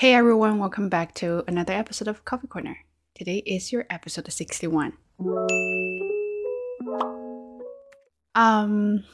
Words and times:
Hey 0.00 0.14
everyone, 0.14 0.58
welcome 0.58 0.88
back 0.88 1.12
to 1.16 1.44
another 1.46 1.74
episode 1.74 2.08
of 2.08 2.24
Coffee 2.24 2.46
Corner. 2.46 2.78
Today 3.14 3.42
is 3.44 3.70
your 3.70 3.84
episode 3.90 4.32
61. 4.32 4.94
Um 8.34 9.04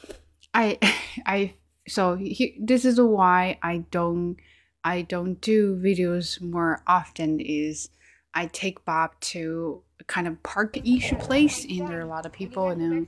I 0.53 0.79
I 1.25 1.55
so 1.89 2.15
he, 2.15 2.57
this 2.57 2.85
is 2.85 3.01
why 3.01 3.59
I 3.61 3.79
don't 3.91 4.37
I 4.81 5.01
don't 5.01 5.41
do 5.41 5.75
videos 5.75 6.39
more 6.39 6.81
often 6.87 7.41
is 7.41 7.89
I 8.33 8.45
take 8.45 8.85
Bob 8.85 9.19
to 9.31 9.83
kind 10.07 10.25
of 10.25 10.41
park 10.41 10.77
ish 10.87 11.11
place 11.19 11.65
and 11.65 11.85
there 11.89 11.97
are 11.97 12.07
a 12.07 12.07
lot 12.07 12.25
of 12.25 12.31
people 12.31 12.69
and 12.69 12.79
then 12.79 13.07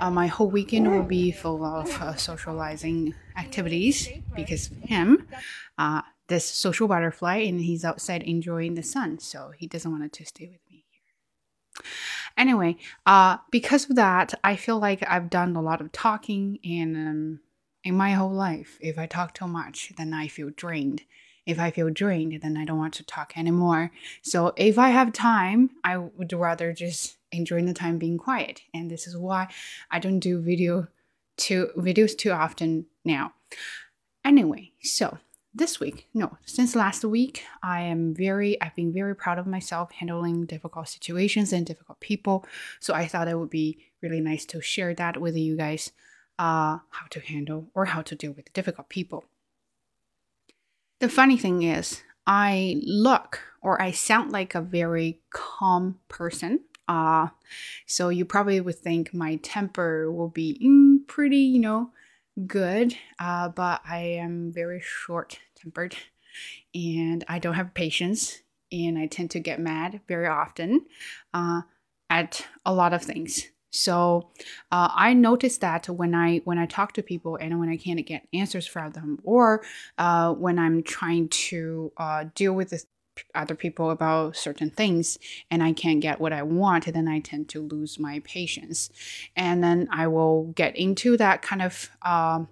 uh, 0.00 0.10
my 0.10 0.26
whole 0.26 0.50
weekend 0.50 0.90
will 0.90 1.04
be 1.04 1.30
full 1.30 1.64
of 1.64 1.88
uh, 2.02 2.16
socializing 2.16 3.14
activities 3.36 4.08
because 4.34 4.70
him 4.82 5.28
uh, 5.78 6.02
this 6.28 6.44
social 6.44 6.88
butterfly 6.88 7.36
and 7.36 7.60
he's 7.60 7.84
outside 7.84 8.22
enjoying 8.22 8.74
the 8.74 8.82
sun. 8.82 9.18
So 9.18 9.52
he 9.56 9.66
doesn't 9.66 9.90
want 9.90 10.12
to 10.12 10.24
stay 10.24 10.46
with 10.46 10.60
me 10.70 10.84
here. 10.90 11.84
Anyway 12.36 12.76
uh, 13.04 13.38
because 13.50 13.88
of 13.88 13.96
that 13.96 14.34
i 14.44 14.56
feel 14.56 14.78
like 14.78 15.02
i've 15.08 15.30
done 15.30 15.56
a 15.56 15.62
lot 15.62 15.80
of 15.80 15.92
talking 15.92 16.58
and 16.64 16.96
um, 16.96 17.40
in 17.84 17.96
my 17.96 18.12
whole 18.12 18.32
life 18.32 18.78
if 18.80 18.98
i 18.98 19.06
talk 19.06 19.32
too 19.34 19.46
much 19.46 19.92
then 19.96 20.12
i 20.12 20.28
feel 20.28 20.50
drained. 20.50 21.02
If 21.46 21.58
i 21.58 21.70
feel 21.70 21.90
drained 21.90 22.40
then 22.42 22.56
i 22.56 22.64
don't 22.64 22.78
want 22.78 22.94
to 22.94 23.04
talk 23.04 23.36
anymore. 23.36 23.90
So 24.22 24.52
if 24.56 24.78
i 24.78 24.90
have 24.90 25.12
time 25.12 25.70
i 25.84 25.96
would 25.96 26.32
rather 26.32 26.72
just 26.72 27.16
enjoy 27.32 27.62
the 27.62 27.74
time 27.74 27.98
being 27.98 28.18
quiet. 28.18 28.62
And 28.74 28.90
this 28.90 29.06
is 29.06 29.16
why 29.16 29.48
i 29.90 29.98
don't 29.98 30.20
do 30.20 30.40
video 30.40 30.88
too 31.36 31.70
videos 31.76 32.16
too 32.16 32.32
often 32.32 32.86
now. 33.04 33.32
Anyway 34.24 34.72
so 34.82 35.18
this 35.56 35.80
week, 35.80 36.08
no, 36.12 36.36
since 36.44 36.76
last 36.76 37.04
week, 37.04 37.44
I 37.62 37.82
am 37.82 38.14
very, 38.14 38.60
I've 38.60 38.76
been 38.76 38.92
very 38.92 39.16
proud 39.16 39.38
of 39.38 39.46
myself 39.46 39.90
handling 39.92 40.44
difficult 40.44 40.88
situations 40.88 41.52
and 41.52 41.64
difficult 41.64 41.98
people. 42.00 42.44
So 42.78 42.94
I 42.94 43.06
thought 43.06 43.28
it 43.28 43.38
would 43.38 43.50
be 43.50 43.78
really 44.02 44.20
nice 44.20 44.44
to 44.46 44.60
share 44.60 44.94
that 44.94 45.20
with 45.20 45.36
you 45.36 45.56
guys, 45.56 45.92
uh, 46.38 46.78
how 46.90 47.06
to 47.10 47.20
handle 47.20 47.68
or 47.74 47.86
how 47.86 48.02
to 48.02 48.14
deal 48.14 48.32
with 48.32 48.52
difficult 48.52 48.88
people. 48.88 49.24
The 51.00 51.08
funny 51.08 51.38
thing 51.38 51.62
is, 51.62 52.02
I 52.26 52.80
look 52.84 53.40
or 53.62 53.80
I 53.80 53.92
sound 53.92 54.32
like 54.32 54.54
a 54.54 54.60
very 54.60 55.20
calm 55.30 55.98
person. 56.08 56.60
Uh, 56.88 57.28
so 57.86 58.10
you 58.10 58.24
probably 58.24 58.60
would 58.60 58.78
think 58.78 59.14
my 59.14 59.36
temper 59.36 60.12
will 60.12 60.28
be 60.28 60.60
mm, 60.62 61.06
pretty, 61.06 61.38
you 61.38 61.60
know, 61.60 61.90
good, 62.46 62.94
uh, 63.18 63.48
but 63.48 63.80
I 63.88 63.98
am 63.98 64.52
very 64.52 64.80
short 64.80 65.38
tempered 65.66 65.96
and 66.74 67.24
I 67.28 67.38
don't 67.38 67.54
have 67.54 67.74
patience 67.74 68.42
and 68.70 68.96
I 68.98 69.06
tend 69.06 69.30
to 69.32 69.40
get 69.40 69.60
mad 69.60 70.00
very 70.06 70.26
often 70.26 70.86
uh, 71.34 71.62
at 72.08 72.46
a 72.64 72.72
lot 72.72 72.92
of 72.92 73.02
things. 73.02 73.46
So 73.70 74.30
uh, 74.70 74.90
I 74.94 75.12
noticed 75.12 75.60
that 75.60 75.88
when 75.88 76.14
I 76.14 76.38
when 76.44 76.58
I 76.58 76.66
talk 76.66 76.92
to 76.94 77.02
people 77.02 77.36
and 77.36 77.58
when 77.58 77.68
I 77.68 77.76
can't 77.76 78.06
get 78.06 78.26
answers 78.32 78.66
from 78.66 78.92
them, 78.92 79.18
or 79.22 79.62
uh, 79.98 80.32
when 80.32 80.58
I'm 80.58 80.82
trying 80.82 81.28
to 81.28 81.92
uh, 81.96 82.24
deal 82.34 82.54
with 82.54 82.70
this 82.70 82.86
other 83.34 83.54
people 83.54 83.90
about 83.90 84.36
certain 84.36 84.70
things 84.70 85.18
and 85.50 85.62
I 85.62 85.72
can't 85.72 86.00
get 86.00 86.20
what 86.20 86.32
I 86.32 86.42
want, 86.42 86.86
then 86.86 87.08
I 87.08 87.20
tend 87.20 87.48
to 87.50 87.60
lose 87.60 87.98
my 87.98 88.20
patience. 88.24 88.90
And 89.34 89.62
then 89.64 89.88
I 89.90 90.06
will 90.06 90.52
get 90.54 90.76
into 90.76 91.16
that 91.16 91.42
kind 91.42 91.62
of 91.62 91.90
uh, 92.02 92.44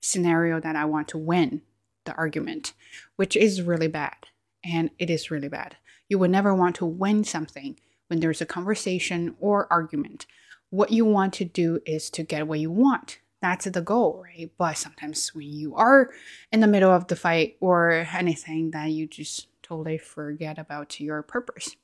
scenario 0.00 0.60
that 0.60 0.74
I 0.74 0.84
want 0.84 1.08
to 1.08 1.18
win 1.18 1.62
the 2.04 2.14
argument, 2.14 2.72
which 3.16 3.36
is 3.36 3.62
really 3.62 3.88
bad. 3.88 4.16
And 4.64 4.90
it 4.98 5.10
is 5.10 5.30
really 5.30 5.48
bad. 5.48 5.76
You 6.08 6.18
would 6.18 6.30
never 6.30 6.54
want 6.54 6.76
to 6.76 6.86
win 6.86 7.24
something 7.24 7.78
when 8.08 8.20
there's 8.20 8.40
a 8.40 8.46
conversation 8.46 9.34
or 9.40 9.66
argument. 9.72 10.26
What 10.70 10.92
you 10.92 11.04
want 11.04 11.32
to 11.34 11.44
do 11.44 11.80
is 11.86 12.10
to 12.10 12.22
get 12.22 12.46
what 12.46 12.60
you 12.60 12.70
want. 12.70 13.18
That's 13.40 13.64
the 13.64 13.80
goal, 13.80 14.22
right? 14.24 14.50
But 14.56 14.78
sometimes 14.78 15.34
when 15.34 15.48
you 15.48 15.74
are 15.74 16.10
in 16.52 16.60
the 16.60 16.66
middle 16.66 16.92
of 16.92 17.08
the 17.08 17.16
fight 17.16 17.56
or 17.60 18.06
anything, 18.14 18.70
that 18.70 18.90
you 18.90 19.06
just 19.06 19.48
totally 19.62 19.98
forget 19.98 20.58
about 20.58 21.00
your 21.00 21.22
purpose. 21.22 21.76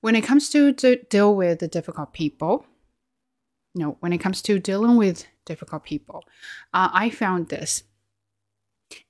When 0.00 0.16
it 0.16 0.22
comes 0.22 0.48
to, 0.50 0.72
to 0.72 0.96
deal 1.04 1.36
with 1.36 1.58
the 1.58 1.68
difficult 1.68 2.12
people, 2.14 2.64
no, 3.74 3.96
when 4.00 4.12
it 4.12 4.18
comes 4.18 4.42
to 4.42 4.58
dealing 4.58 4.96
with 4.96 5.26
difficult 5.44 5.84
people, 5.84 6.24
uh, 6.72 6.88
I 6.92 7.10
found 7.10 7.48
this. 7.48 7.82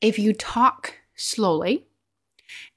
If 0.01 0.19
you 0.19 0.33
talk 0.33 0.99
slowly, 1.15 1.87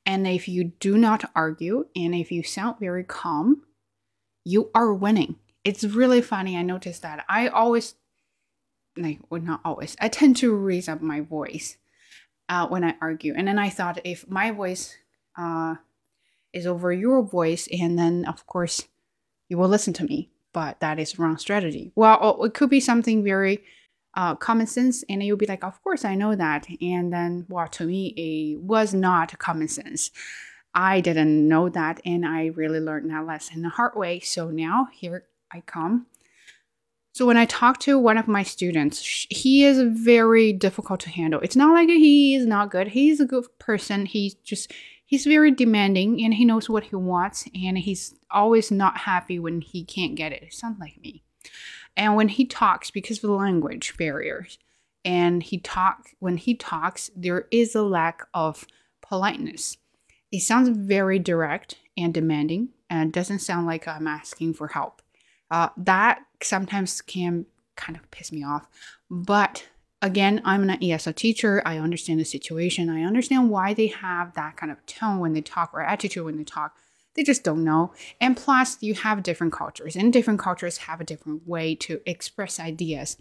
and 0.05 0.27
if 0.27 0.47
you 0.47 0.65
do 0.79 0.97
not 0.97 1.29
argue, 1.35 1.87
and 1.95 2.13
if 2.13 2.31
you 2.31 2.43
sound 2.43 2.79
very 2.79 3.03
calm, 3.03 3.63
you 4.43 4.69
are 4.75 4.93
winning. 4.93 5.37
It's 5.63 5.83
really 5.83 6.21
funny. 6.21 6.57
I 6.57 6.61
noticed 6.61 7.01
that. 7.03 7.23
I 7.29 7.47
always, 7.47 7.95
like, 8.97 9.19
well, 9.29 9.41
not 9.41 9.61
always, 9.63 9.95
I 10.01 10.09
tend 10.09 10.37
to 10.37 10.53
raise 10.53 10.89
up 10.89 11.01
my 11.01 11.21
voice 11.21 11.77
uh, 12.49 12.67
when 12.67 12.83
I 12.83 12.95
argue. 13.01 13.33
And 13.35 13.47
then 13.47 13.57
I 13.57 13.69
thought 13.69 13.99
if 14.03 14.29
my 14.29 14.51
voice 14.51 14.95
uh, 15.37 15.75
is 16.51 16.67
over 16.67 16.91
your 16.91 17.23
voice, 17.23 17.67
and 17.71 17.97
then 17.97 18.25
of 18.25 18.45
course 18.45 18.83
you 19.49 19.57
will 19.57 19.69
listen 19.69 19.93
to 19.93 20.03
me. 20.03 20.29
But 20.51 20.81
that 20.81 20.99
is 20.99 21.17
wrong 21.17 21.37
strategy. 21.37 21.91
Well, 21.95 22.43
it 22.43 22.53
could 22.53 22.69
be 22.69 22.79
something 22.79 23.23
very 23.23 23.63
uh, 24.15 24.35
common 24.35 24.67
sense, 24.67 25.03
and 25.09 25.23
you'll 25.23 25.37
be 25.37 25.45
like, 25.45 25.63
of 25.63 25.81
course 25.83 26.05
I 26.05 26.15
know 26.15 26.35
that. 26.35 26.67
And 26.81 27.11
then, 27.11 27.45
well, 27.49 27.67
to 27.69 27.85
me, 27.85 28.07
it 28.17 28.61
was 28.61 28.93
not 28.93 29.37
common 29.39 29.67
sense. 29.67 30.11
I 30.75 31.01
didn't 31.01 31.47
know 31.47 31.69
that, 31.69 32.01
and 32.05 32.25
I 32.25 32.47
really 32.47 32.79
learned 32.79 33.09
that 33.11 33.25
lesson 33.25 33.61
the 33.61 33.69
hard 33.69 33.95
way. 33.95 34.19
So 34.19 34.49
now 34.49 34.87
here 34.91 35.25
I 35.51 35.61
come. 35.61 36.07
So 37.13 37.27
when 37.27 37.37
I 37.37 37.45
talk 37.45 37.79
to 37.81 37.99
one 37.99 38.17
of 38.17 38.27
my 38.27 38.41
students, 38.41 39.27
he 39.29 39.63
is 39.63 39.79
very 40.03 40.51
difficult 40.51 40.99
to 41.01 41.11
handle. 41.11 41.39
It's 41.41 41.55
not 41.55 41.73
like 41.73 41.87
he 41.87 42.33
is 42.33 42.47
not 42.47 42.71
good. 42.71 42.87
He's 42.87 43.19
a 43.19 43.25
good 43.25 43.45
person. 43.59 44.07
He's 44.07 44.33
just 44.33 44.71
he's 45.05 45.25
very 45.25 45.51
demanding 45.51 46.23
and 46.23 46.33
he 46.33 46.43
knows 46.43 46.71
what 46.71 46.85
he 46.85 46.95
wants 46.95 47.47
and 47.53 47.77
he's 47.77 48.15
always 48.31 48.71
not 48.71 48.97
happy 48.97 49.37
when 49.37 49.61
he 49.61 49.85
can't 49.85 50.15
get 50.15 50.31
it. 50.31 50.41
It 50.41 50.53
sounds 50.55 50.79
like 50.79 50.99
me. 51.01 51.23
And 51.95 52.15
when 52.15 52.29
he 52.29 52.45
talks, 52.45 52.91
because 52.91 53.17
of 53.17 53.29
the 53.29 53.31
language 53.31 53.95
barriers, 53.97 54.57
and 55.05 55.43
he 55.43 55.59
talk 55.59 56.09
when 56.19 56.37
he 56.37 56.55
talks, 56.55 57.11
there 57.15 57.47
is 57.51 57.75
a 57.75 57.83
lack 57.83 58.27
of 58.33 58.65
politeness. 59.01 59.77
It 60.31 60.41
sounds 60.41 60.69
very 60.69 61.19
direct 61.19 61.75
and 61.97 62.13
demanding, 62.13 62.69
and 62.89 63.13
doesn't 63.13 63.39
sound 63.39 63.67
like 63.67 63.87
I'm 63.87 64.07
asking 64.07 64.53
for 64.53 64.69
help. 64.69 65.01
Uh, 65.51 65.69
that 65.77 66.21
sometimes 66.41 67.01
can 67.01 67.45
kind 67.75 67.97
of 67.97 68.09
piss 68.11 68.31
me 68.31 68.43
off, 68.43 68.67
but 69.09 69.67
again, 70.03 70.41
I'm 70.43 70.69
an 70.69 70.79
ESL 70.79 71.15
teacher. 71.15 71.61
I 71.65 71.77
understand 71.77 72.19
the 72.19 72.25
situation. 72.25 72.89
I 72.89 73.03
understand 73.03 73.49
why 73.49 73.73
they 73.73 73.87
have 73.87 74.33
that 74.33 74.57
kind 74.57 74.71
of 74.71 74.85
tone 74.85 75.19
when 75.19 75.33
they 75.33 75.41
talk 75.41 75.73
or 75.73 75.81
attitude 75.81 76.25
when 76.25 76.37
they 76.37 76.43
talk. 76.43 76.75
They 77.15 77.23
just 77.23 77.43
don't 77.43 77.63
know. 77.63 77.93
And 78.19 78.35
plus, 78.35 78.81
you 78.81 78.93
have 78.95 79.23
different 79.23 79.53
cultures, 79.53 79.95
and 79.95 80.11
different 80.11 80.39
cultures 80.39 80.77
have 80.79 80.99
a 80.99 81.05
different 81.05 81.47
way 81.47 81.75
to 81.75 82.01
express 82.05 82.59
ideas. 82.59 83.17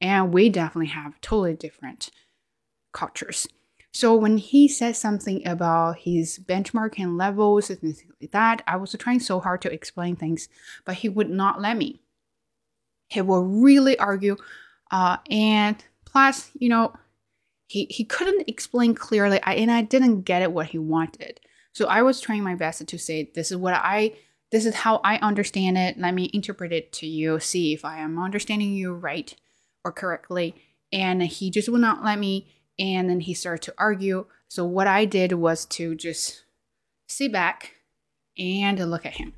And 0.00 0.32
we 0.32 0.48
definitely 0.48 0.88
have 0.88 1.20
totally 1.20 1.54
different 1.54 2.10
cultures. 2.92 3.46
So 3.92 4.14
when 4.14 4.38
he 4.38 4.68
said 4.68 4.96
something 4.96 5.46
about 5.46 5.98
his 5.98 6.38
benchmarking 6.38 7.18
levels 7.18 7.70
and 7.70 7.80
things 7.80 8.02
like 8.20 8.30
that, 8.32 8.62
I 8.66 8.76
was 8.76 8.94
trying 8.98 9.20
so 9.20 9.40
hard 9.40 9.62
to 9.62 9.72
explain 9.72 10.14
things, 10.16 10.48
but 10.84 10.96
he 10.96 11.08
would 11.08 11.30
not 11.30 11.60
let 11.60 11.76
me. 11.76 12.00
He 13.08 13.22
will 13.22 13.44
really 13.44 13.98
argue, 13.98 14.36
uh, 14.90 15.16
and 15.30 15.82
Plus, 16.10 16.50
you 16.58 16.70
know, 16.70 16.94
he, 17.66 17.86
he 17.90 18.02
couldn't 18.02 18.48
explain 18.48 18.94
clearly, 18.94 19.40
I, 19.42 19.54
and 19.54 19.70
I 19.70 19.82
didn't 19.82 20.22
get 20.22 20.40
it 20.40 20.52
what 20.52 20.68
he 20.68 20.78
wanted. 20.78 21.38
So 21.78 21.86
I 21.86 22.02
was 22.02 22.20
trying 22.20 22.42
my 22.42 22.56
best 22.56 22.84
to 22.84 22.98
say, 22.98 23.30
this 23.36 23.52
is 23.52 23.56
what 23.56 23.72
I, 23.72 24.14
this 24.50 24.66
is 24.66 24.74
how 24.74 25.00
I 25.04 25.18
understand 25.18 25.78
it. 25.78 25.96
Let 25.96 26.12
me 26.12 26.28
interpret 26.34 26.72
it 26.72 26.90
to 26.94 27.06
you, 27.06 27.38
see 27.38 27.72
if 27.72 27.84
I 27.84 27.98
am 27.98 28.18
understanding 28.18 28.72
you 28.72 28.92
right 28.92 29.32
or 29.84 29.92
correctly. 29.92 30.56
And 30.92 31.22
he 31.22 31.52
just 31.52 31.68
would 31.68 31.80
not 31.80 32.04
let 32.04 32.18
me. 32.18 32.48
And 32.80 33.08
then 33.08 33.20
he 33.20 33.32
started 33.32 33.62
to 33.62 33.74
argue. 33.78 34.26
So 34.48 34.64
what 34.64 34.88
I 34.88 35.04
did 35.04 35.34
was 35.34 35.66
to 35.66 35.94
just 35.94 36.42
sit 37.06 37.30
back 37.30 37.74
and 38.36 38.76
look 38.90 39.06
at 39.06 39.18
him. 39.18 39.34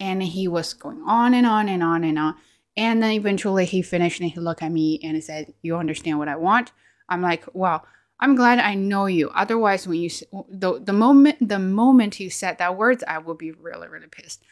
And 0.00 0.20
he 0.20 0.48
was 0.48 0.74
going 0.74 1.04
on 1.06 1.32
and 1.32 1.46
on 1.46 1.68
and 1.68 1.80
on 1.80 2.02
and 2.02 2.18
on. 2.18 2.34
And 2.76 3.00
then 3.00 3.12
eventually 3.12 3.66
he 3.66 3.82
finished 3.82 4.20
and 4.20 4.28
he 4.28 4.40
looked 4.40 4.64
at 4.64 4.72
me 4.72 4.98
and 5.04 5.14
he 5.14 5.20
said, 5.20 5.54
You 5.62 5.76
understand 5.76 6.18
what 6.18 6.26
I 6.26 6.34
want? 6.34 6.72
I'm 7.08 7.22
like, 7.22 7.44
Well, 7.52 7.86
I'm 8.22 8.36
glad 8.36 8.60
I 8.60 8.76
know 8.76 9.06
you. 9.06 9.30
Otherwise, 9.30 9.88
when 9.88 9.98
you 9.98 10.08
the, 10.48 10.80
the 10.80 10.92
moment 10.92 11.48
the 11.48 11.58
moment 11.58 12.20
you 12.20 12.30
said 12.30 12.58
that 12.58 12.76
words, 12.76 13.02
I 13.06 13.18
will 13.18 13.34
be 13.34 13.50
really 13.50 13.88
really 13.88 14.06
pissed. 14.06 14.44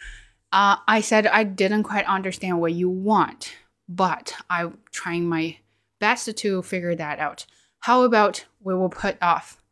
Uh, 0.53 0.77
I 0.89 1.01
said 1.01 1.29
I 1.29 1.45
didn't 1.45 1.85
quite 1.85 2.05
understand 2.07 2.61
what 2.61 2.73
you 2.73 2.91
want, 2.91 3.55
but 3.89 4.35
I'm 4.51 4.79
trying 4.91 5.29
my 5.29 5.59
best 6.01 6.37
to 6.37 6.63
figure 6.63 6.97
that 6.97 7.21
out. 7.21 7.47
How 7.79 8.03
about 8.03 8.45
we 8.61 8.75
will 8.75 8.89
put 8.89 9.17
off 9.23 9.63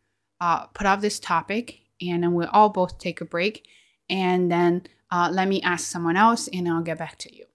uh, 0.41 0.67
put 0.67 0.87
off 0.87 1.01
this 1.01 1.19
topic 1.19 1.81
and 2.01 2.23
then 2.23 2.35
we'll 2.35 2.51
all 2.53 2.69
both 2.69 2.99
take 2.99 3.21
a 3.21 3.25
break 3.25 3.67
and 4.09 4.49
then 4.49 4.87
uh, 5.11 5.29
let 5.33 5.49
me 5.49 5.61
ask 5.63 5.91
someone 5.91 6.17
else 6.17 6.49
and 6.53 6.69
I'll 6.69 6.83
get 6.83 6.99
back 6.99 7.19
to 7.19 7.35
you. 7.35 7.47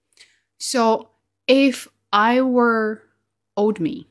So 0.57 1.11
if 1.47 1.87
I 2.11 2.41
were 2.41 3.01
old 3.55 3.79
me, 3.79 4.07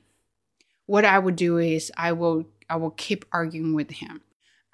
what 0.93 1.07
I 1.07 1.19
would 1.19 1.37
do 1.37 1.57
is 1.57 1.91
I 1.97 2.13
will 2.13 2.45
I 2.69 2.77
will 2.77 2.91
keep 2.91 3.25
arguing 3.33 3.73
with 3.73 3.93
him. 3.93 4.21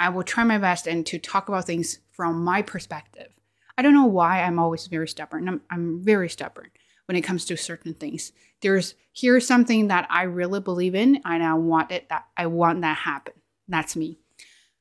I 0.01 0.09
will 0.09 0.25
try 0.25 0.43
my 0.43 0.59
best 0.59 0.89
and 0.89 1.07
to 1.07 1.17
talk 1.17 1.49
about 1.49 1.65
things 1.65 2.01
from 2.11 2.43
my 2.43 2.61
perspective. 2.61 3.29
I 3.77 3.83
don't 3.83 3.95
know 3.95 4.07
why 4.07 4.43
I'm 4.43 4.59
always 4.59 4.89
very 4.89 5.07
stubborn. 5.07 5.49
I'm, 5.49 5.61
I'm 5.71 6.03
very 6.03 6.29
stubborn 6.29 6.73
when 7.07 7.15
it 7.15 7.21
comes 7.21 7.45
to 7.45 7.57
certain 7.57 7.95
things. 7.95 8.33
There's 8.63 8.97
here's 9.13 9.47
something 9.47 9.87
that 9.89 10.09
I 10.11 10.25
really 10.25 10.59
believe 10.59 10.97
in 10.97 11.21
and 11.25 11.41
I 11.41 11.55
want 11.55 11.93
it 11.93 12.09
that 12.09 12.25
I 12.37 12.47
want 12.47 12.81
that 12.81 12.97
happen. 12.97 13.35
That's 13.69 13.95
me. 13.95 14.19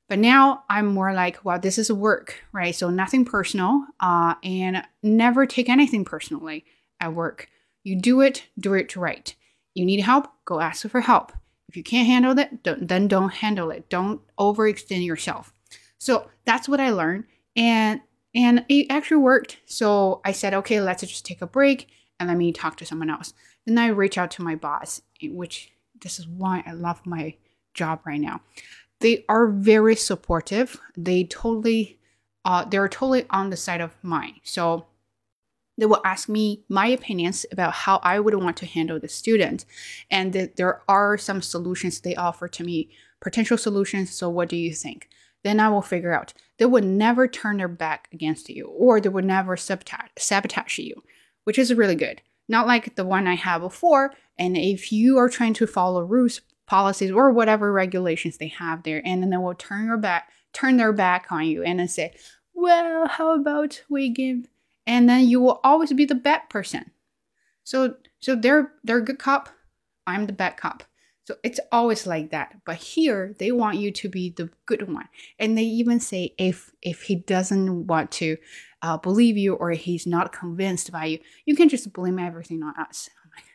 But 0.10 0.18
now 0.18 0.64
I'm 0.72 0.88
more 0.88 1.14
like, 1.14 1.46
well, 1.46 1.60
this 1.60 1.78
is 1.78 1.92
work, 1.92 2.42
right? 2.52 2.74
So 2.74 2.90
nothing 2.90 3.26
personal, 3.26 3.86
uh, 4.00 4.34
and 4.44 4.84
never 5.04 5.46
take 5.46 5.70
anything 5.70 6.04
personally 6.04 6.66
at 7.00 7.14
work. 7.14 7.48
You 7.84 7.96
do 8.02 8.22
it, 8.22 8.48
do 8.58 8.74
it 8.74 8.96
right. 8.96 9.36
You 9.78 9.86
need 9.86 10.00
help, 10.00 10.28
go 10.44 10.60
ask 10.60 10.90
for 10.90 11.02
help. 11.02 11.32
If 11.70 11.78
you 11.78 11.84
can't 11.84 12.08
handle 12.08 12.40
it, 12.40 12.64
don't, 12.64 12.88
then 12.88 13.08
don't 13.08 13.32
handle 13.32 13.70
it. 13.70 13.90
Don't 13.90 14.22
overextend 14.40 15.06
yourself. 15.06 15.54
So 16.00 16.32
that's 16.46 16.68
what 16.68 16.80
I 16.80 16.90
learned, 16.90 17.26
and 17.56 18.02
and 18.34 18.66
it 18.70 18.88
actually 18.90 19.18
worked. 19.18 19.58
So 19.66 20.20
I 20.26 20.32
said, 20.32 20.56
okay, 20.56 20.82
let's 20.82 21.04
just 21.04 21.28
take 21.28 21.44
a 21.44 21.48
break 21.48 21.90
and 22.20 22.28
let 22.28 22.38
me 22.38 22.52
talk 22.52 22.78
to 22.78 22.88
someone 22.88 23.12
else. 23.12 23.34
Then 23.68 23.78
I 23.78 23.90
reach 23.90 24.18
out 24.18 24.32
to 24.32 24.42
my 24.42 24.56
boss, 24.56 25.04
which 25.22 25.72
this 26.02 26.18
is 26.18 26.28
why 26.28 26.64
I 26.66 26.72
love 26.72 27.06
my 27.06 27.36
job 27.76 28.00
right 28.04 28.20
now. 28.20 28.42
They 29.00 29.26
are 29.30 29.46
very 29.46 29.96
supportive. 29.96 30.80
They 30.96 31.24
totally, 31.26 32.00
uh, 32.46 32.66
they're 32.66 32.90
totally 32.90 33.26
on 33.30 33.52
the 33.52 33.58
side 33.58 33.82
of 33.82 33.96
mine. 34.02 34.40
So 34.44 34.88
they 35.78 35.86
will 35.86 36.02
ask 36.04 36.28
me 36.28 36.64
my 36.70 36.88
opinions 36.88 37.46
about 37.52 37.74
how 37.74 38.00
I 38.04 38.20
would 38.20 38.34
want 38.36 38.58
to 38.58 38.66
handle 38.66 39.00
the 39.00 39.08
student, 39.08 39.66
and 40.10 40.34
that 40.34 40.56
there 40.56 40.82
are 40.88 41.18
some 41.18 41.42
solutions 41.42 42.00
they 42.00 42.16
offer 42.16 42.48
to 42.48 42.64
me, 42.64 42.90
potential 43.22 43.58
solutions. 43.58 44.12
So 44.12 44.30
what 44.30 44.50
do 44.50 44.56
you 44.56 44.74
think? 44.74 45.10
Then 45.44 45.60
I 45.60 45.70
will 45.70 45.82
figure 45.82 46.14
out. 46.14 46.34
They 46.58 46.66
would 46.66 46.84
never 46.84 47.28
turn 47.28 47.58
their 47.58 47.68
back 47.68 48.10
against 48.12 48.50
you, 48.50 48.68
or 48.68 49.00
they 49.00 49.10
would 49.10 49.26
never 49.26 49.56
sabotage, 49.56 50.10
sabotage 50.18 50.80
you, 50.80 51.04
which 51.44 51.60
is 51.60 51.74
really 51.74 51.96
good. 51.96 52.22
Not 52.50 52.68
like 52.68 52.96
the 52.96 53.06
one 53.06 53.28
I 53.28 53.36
had 53.36 53.60
before. 53.60 54.14
And 54.40 54.58
if 54.58 54.92
you 54.92 55.18
are 55.18 55.30
trying 55.30 55.54
to 55.56 55.68
follow 55.68 56.02
rules, 56.02 56.42
policies 56.68 57.12
or 57.12 57.32
whatever 57.32 57.72
regulations 57.72 58.38
they 58.38 58.50
have 58.50 58.84
there 58.84 59.02
and 59.06 59.24
then 59.24 59.30
they 59.32 59.38
will 59.38 59.56
turn 59.56 59.86
your 59.86 59.98
back 59.98 60.30
turn 60.54 60.78
their 60.78 60.94
back 60.94 61.32
on 61.32 61.46
you 61.46 61.64
and 61.64 61.80
then 61.80 61.88
say 61.88 62.14
well 62.54 63.08
how 63.08 63.34
about 63.34 63.82
we 63.90 64.10
give 64.10 64.46
and 64.88 65.10
then 65.10 65.28
you 65.28 65.42
will 65.42 65.60
always 65.64 65.92
be 65.94 66.06
the 66.06 66.16
bad 66.16 66.50
person. 66.50 66.92
So 67.64 67.96
so 68.20 68.36
they're 68.36 68.72
they're 68.84 69.00
a 69.00 69.06
good 69.06 69.20
cop. 69.20 69.50
I'm 70.08 70.26
the 70.26 70.34
bad 70.34 70.58
cop. 70.58 70.84
So 71.26 71.36
it's 71.44 71.60
always 71.74 72.08
like 72.08 72.32
that. 72.32 72.62
But 72.66 72.78
here 72.78 73.36
they 73.38 73.52
want 73.52 73.78
you 73.78 73.92
to 73.92 74.08
be 74.08 74.30
the 74.30 74.50
good 74.66 74.92
one. 74.92 75.10
And 75.38 75.58
they 75.58 75.64
even 75.64 76.00
say 76.00 76.34
if 76.40 76.72
if 76.82 77.04
he 77.04 77.16
doesn't 77.16 77.88
want 77.88 78.12
to 78.12 78.38
uh, 78.82 78.98
believe 78.98 79.38
you 79.38 79.56
or 79.56 79.72
he's 79.72 80.08
not 80.08 80.32
convinced 80.32 80.92
by 80.92 81.06
you 81.06 81.20
you 81.46 81.56
can 81.56 81.68
just 81.68 81.92
blame 81.92 82.18
everything 82.18 82.64
on 82.64 82.74
us. 82.80 83.10
Like, 83.36 83.46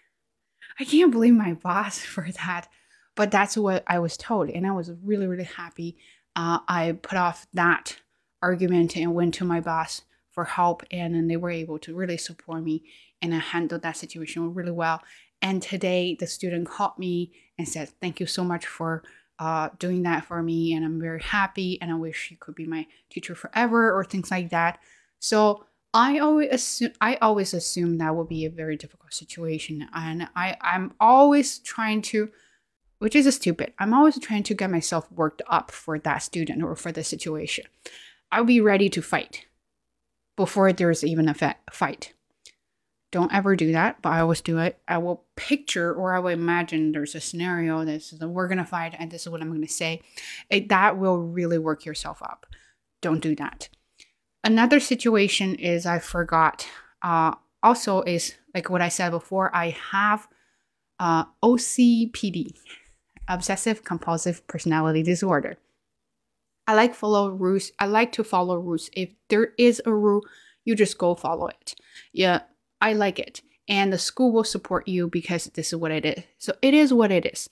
i 0.79 0.85
can't 0.85 1.13
blame 1.13 1.39
my 1.39 1.55
boss 1.55 1.99
for 2.15 2.29
that. 2.45 2.69
But 3.15 3.31
that's 3.31 3.57
what 3.57 3.85
I 3.87 3.99
was 3.99 4.17
told. 4.17 4.49
And 4.49 4.67
I 4.67 4.73
was 4.73 4.91
really, 5.03 5.27
really 5.27 5.45
happy. 5.45 5.99
Uh, 6.35 6.61
I 6.67 6.93
put 7.03 7.19
off 7.19 7.47
that 7.53 7.99
argument 8.41 8.97
and 8.97 9.15
went 9.15 9.35
to 9.35 9.45
my 9.45 9.61
boss 9.61 10.03
for 10.33 10.45
help. 10.45 10.83
And 10.91 11.15
then 11.15 11.29
they 11.29 11.37
were 11.37 11.51
able 11.51 11.79
to 11.81 11.95
really 11.95 12.17
support 12.17 12.63
me. 12.63 12.83
And 13.21 13.35
I 13.35 13.39
handled 13.39 13.83
that 13.83 13.97
situation 13.97 14.53
really 14.55 14.73
well. 14.73 15.01
And 15.41 15.63
today, 15.63 16.17
the 16.19 16.27
student 16.27 16.69
called 16.69 16.99
me 16.99 17.33
and 17.59 17.69
said, 17.69 17.91
Thank 18.01 18.21
you 18.21 18.27
so 18.27 18.45
much 18.45 18.67
for 18.67 19.03
uh, 19.39 19.71
doing 19.79 20.03
that 20.03 20.25
for 20.25 20.43
me. 20.43 20.73
And 20.73 20.85
I'm 20.85 21.01
very 21.01 21.21
happy. 21.21 21.81
And 21.81 21.91
I 21.91 21.95
wish 21.95 22.31
you 22.31 22.37
could 22.39 22.55
be 22.55 22.67
my 22.67 22.87
teacher 23.11 23.35
forever, 23.35 23.97
or 23.97 24.05
things 24.05 24.31
like 24.31 24.51
that. 24.51 24.79
So, 25.19 25.67
I 25.95 26.19
always 26.19 26.49
assume 26.51 26.93
I 27.01 27.17
always 27.17 27.53
assume 27.53 27.99
that 27.99 28.17
will 28.17 28.25
be 28.25 28.47
a 28.47 28.51
very 28.51 28.77
difficult 28.77 29.13
situation, 29.13 29.87
and 29.93 30.29
I 30.35 30.57
I'm 30.63 30.95
always 30.99 31.59
trying 31.59 32.01
to 32.03 32.31
which 32.99 33.17
is 33.17 33.35
stupid. 33.35 33.73
I'm 33.81 33.93
always 33.93 34.19
trying 34.21 34.45
to 34.45 34.55
get 34.55 34.71
myself 34.71 35.11
worked 35.11 35.43
up 35.49 35.73
for 35.73 35.99
that 35.99 36.23
student 36.23 36.63
or 36.63 36.77
for 36.77 36.93
the 36.93 37.03
situation. 37.03 37.65
I'll 38.31 38.45
be 38.45 38.61
ready 38.61 38.89
to 38.91 39.03
fight 39.03 39.45
before 40.43 40.73
there's 40.73 41.05
even 41.05 41.29
a 41.29 41.55
fight. 41.71 42.15
Don't 43.13 43.33
ever 43.33 43.55
do 43.55 43.71
that, 43.71 44.03
but 44.03 44.09
I 44.09 44.21
always 44.21 44.41
do 44.41 44.59
it. 44.59 44.81
I 44.89 44.99
will 44.99 45.23
picture 45.37 45.95
or 45.95 46.15
I 46.15 46.19
will 46.19 46.31
imagine 46.31 46.91
there's 46.91 47.15
a 47.15 47.21
scenario 47.21 47.85
that 47.85 48.29
we're 48.29 48.49
gonna 48.49 48.65
fight 48.65 48.97
and 48.99 49.09
this 49.09 49.23
is 49.23 49.29
what 49.29 49.41
I'm 49.41 49.53
gonna 49.53 49.69
say. 49.69 50.01
It, 50.51 50.69
that 50.71 50.99
will 50.99 51.19
really 51.19 51.59
work 51.59 51.85
yourself 51.85 52.21
up. 52.23 52.47
Don't 53.03 53.21
do 53.21 53.37
that. 53.37 53.69
Another 54.43 54.81
situation 54.81 55.55
is 55.55 55.87
I 55.87 56.01
forgot. 56.01 56.67
Uh, 57.03 57.35
also, 57.63 58.03
is 58.03 58.35
like 58.53 58.69
what 58.69 58.83
I 58.83 58.89
said 58.89 59.11
before. 59.11 59.55
I 59.55 59.77
have 59.93 60.27
uh, 60.99 61.27
OCPD 61.41 62.57
obsessive 63.29 63.85
compulsive 63.85 64.45
personality 64.49 65.05
disorder. 65.05 65.57
I 66.73 66.75
like 66.75 66.95
follow 66.95 67.29
rules. 67.29 67.71
I 67.79 67.85
like 67.85 68.13
to 68.13 68.25
follow 68.25 68.57
rules. 68.57 68.89
If 68.95 69.11
there 69.29 69.53
is 69.59 69.83
a 69.85 69.93
rule, 69.93 70.23
you 70.65 70.75
just 70.75 70.97
go 70.97 71.15
follow 71.15 71.49
it. 71.49 71.75
Yeah, 72.15 72.41
I 72.81 72.95
like 72.95 73.19
it. 73.19 73.43
And 73.69 73.93
the 73.93 73.99
school 73.99 74.33
will 74.33 74.43
support 74.43 74.89
you 74.89 75.07
because 75.07 75.45
this 75.45 75.69
is 75.69 75.77
what 75.77 75.91
it 75.91 76.07
is. 76.07 76.25
So 76.39 76.55
it 76.63 76.73
is 76.73 76.91
what 76.91 77.13
it 77.13 77.27
is. 77.27 77.47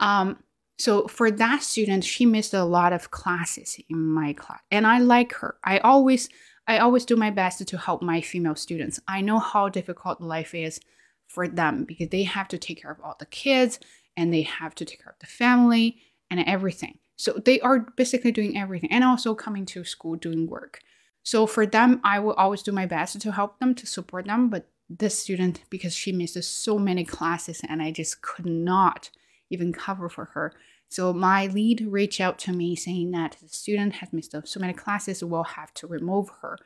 Um, 0.00 0.42
so 0.76 1.06
for 1.06 1.30
that 1.30 1.62
student, 1.62 2.02
she 2.02 2.26
missed 2.26 2.52
a 2.52 2.64
lot 2.64 2.92
of 2.92 3.12
classes 3.12 3.78
in 3.88 4.04
my 4.04 4.32
class. 4.32 4.60
And 4.72 4.88
I 4.88 4.98
like 4.98 5.34
her. 5.34 5.54
I 5.62 5.78
always 5.78 6.28
I 6.66 6.78
always 6.78 7.04
do 7.04 7.14
my 7.14 7.30
best 7.30 7.64
to 7.64 7.78
help 7.78 8.02
my 8.02 8.20
female 8.20 8.56
students. 8.56 8.98
I 9.06 9.20
know 9.20 9.38
how 9.38 9.68
difficult 9.68 10.20
life 10.20 10.52
is 10.52 10.80
for 11.28 11.46
them 11.46 11.84
because 11.84 12.08
they 12.08 12.24
have 12.24 12.48
to 12.48 12.58
take 12.58 12.82
care 12.82 12.90
of 12.90 13.00
all 13.04 13.14
the 13.20 13.26
kids 13.26 13.78
and 14.16 14.34
they 14.34 14.42
have 14.42 14.74
to 14.76 14.84
take 14.84 15.04
care 15.04 15.12
of 15.12 15.20
the 15.20 15.26
family 15.26 15.98
and 16.28 16.40
everything. 16.40 16.98
So 17.22 17.34
they 17.34 17.60
are 17.60 17.78
basically 17.78 18.32
doing 18.32 18.58
everything 18.58 18.90
and 18.90 19.04
also 19.04 19.32
coming 19.32 19.64
to 19.66 19.84
school 19.84 20.16
doing 20.16 20.48
work. 20.48 20.80
So 21.22 21.46
for 21.46 21.64
them, 21.64 22.00
I 22.02 22.18
will 22.18 22.32
always 22.32 22.64
do 22.64 22.72
my 22.72 22.84
best 22.84 23.20
to 23.20 23.30
help 23.30 23.60
them, 23.60 23.76
to 23.76 23.86
support 23.86 24.26
them. 24.26 24.48
But 24.48 24.68
this 24.90 25.16
student, 25.16 25.62
because 25.70 25.94
she 25.94 26.10
misses 26.10 26.48
so 26.48 26.80
many 26.80 27.04
classes 27.04 27.60
and 27.68 27.80
I 27.80 27.92
just 27.92 28.22
could 28.22 28.46
not 28.46 29.10
even 29.50 29.72
cover 29.72 30.08
for 30.08 30.24
her. 30.34 30.52
So 30.88 31.12
my 31.12 31.46
lead 31.46 31.82
reached 31.82 32.20
out 32.20 32.40
to 32.40 32.52
me 32.52 32.74
saying 32.74 33.12
that 33.12 33.36
the 33.40 33.48
student 33.48 33.92
has 33.94 34.12
missed 34.12 34.34
so 34.44 34.58
many 34.58 34.72
classes, 34.72 35.22
we'll 35.22 35.44
have 35.44 35.72
to 35.74 35.86
remove 35.86 36.28
her. 36.40 36.58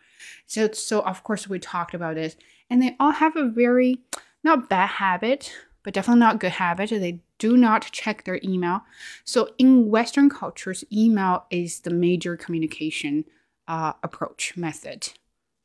So 0.47 0.73
so 0.73 1.03
of 1.03 1.23
course 1.23 1.47
we 1.47 1.59
talked 1.59 1.93
about 1.93 2.15
this. 2.15 2.35
And 2.71 2.81
they 2.81 2.97
all 2.99 3.13
have 3.13 3.37
a 3.37 3.51
very 3.51 3.99
not 4.43 4.71
bad 4.71 4.89
habit, 4.89 5.53
but 5.83 5.93
definitely 5.93 6.21
not 6.21 6.41
good 6.41 6.53
habit. 6.53 6.89
They 6.89 7.21
do 7.39 7.57
not 7.57 7.91
check 7.93 8.25
their 8.25 8.41
email. 8.43 8.83
So 9.25 9.51
in 9.59 9.89
Western 9.89 10.31
cultures, 10.31 10.85
email 10.93 11.45
is 11.51 11.81
the 11.81 11.91
major 11.91 12.37
communication 12.37 13.25
uh, 13.69 13.93
approach 14.03 14.57
method 14.57 15.13